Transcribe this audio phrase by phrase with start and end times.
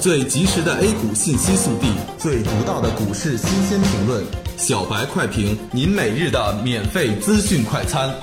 [0.00, 4.24] 最及时的 A 股信息速递，最独到的股市新鲜评论，
[4.56, 8.14] 小白快评，您每日的免费资讯快餐。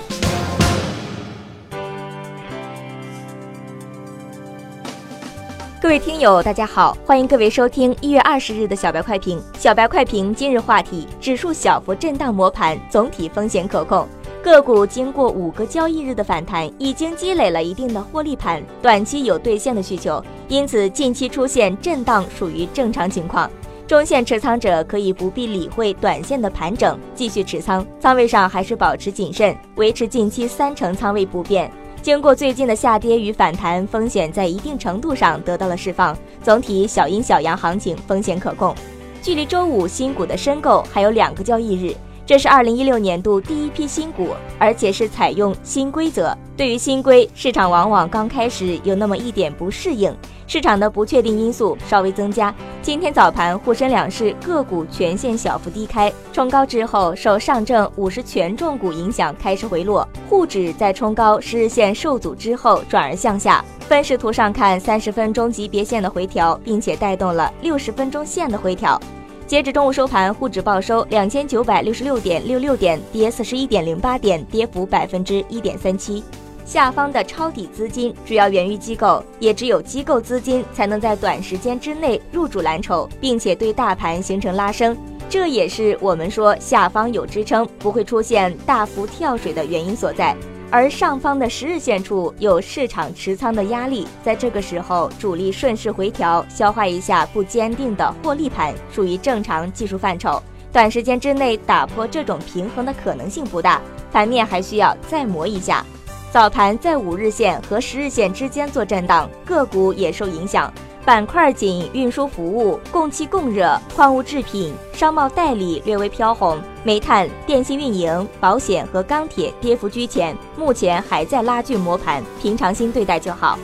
[5.81, 9.41] 各位听友，大家好，欢迎各位收听一月二十日的小白快评。
[9.59, 14.07] 小白快评今日话题：指数小幅震荡磨盘，总体风险可控。
[14.45, 23.49] 个股经过五个交易日的反弹，已经积累了一定的获利盘，短期有兑现的需求，因此近期出现震荡属于正常情况。
[23.87, 31.71] 中线持仓者可以不必理会短线的盘整，继续持仓，仓位上还是保持谨慎，维持近期三成仓位不变。
[32.03, 38.75] 经过最近的下跌与反弹，风险在一定程度上得到了释放，总体小阴小阳行情，风险可控。
[39.23, 41.95] 距离周五新股的申购还有两个交易日。
[42.25, 46.35] 这是二零一六年度第一批新股，而且是采用新规则。
[46.57, 50.11] 对于新规，市场往往刚开始有那么一点不适应，
[50.47, 52.51] 市场的不确定因素稍微增加。
[52.81, 63.63] 今天早盘沪深两市个股全线小幅低开，冲高之后受上证五十权重股影响开始回落，沪指在冲高十日线受阻之后转而向下。
[63.81, 68.99] 分时图上看，三十分钟级别线的回调，并且带动了六十分钟线的回调。
[69.47, 76.23] 截至中午收盘，沪指报收两千九百六十六点六六点，跌四十一点零八点，跌幅百分之一点三七。
[76.65, 84.97] 下方的抄底资金主要源于机构，也只有机构资金才能在短时间之内入主蓝筹，并且对大盘形成拉升。
[85.29, 90.35] 这也是我们说下方有支撑，不会出现大幅跳水的原因所在。
[90.71, 100.41] 而上方的十日线处有市场持仓的压力，在这个时候主力顺势回调，消化一下不坚定的获利盘，属于正常技术范畴。
[100.73, 105.85] 短时间之内打破这种平衡的可能性不大，盘面还需要再磨一下。
[106.31, 110.73] 早盘在五日线和十日线之间做震荡，个股也受影响。
[111.05, 123.59] 板块仅运输服务、供气供热、矿物制品、商贸代理略微飘红，煤炭、电信运营、保险和钢铁跌幅居前，目前还在拉锯磨盘，平常心对待就好。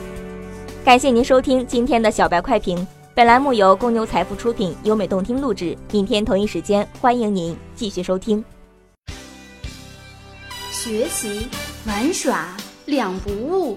[0.84, 5.76] 感谢您收听今天的小白快评，本栏目由公牛财富出品，优美动听录制。
[5.90, 8.44] 明天同一时间，欢迎您继续收听。
[10.70, 11.48] 学习
[11.88, 12.56] 玩耍
[12.86, 13.76] 两不误。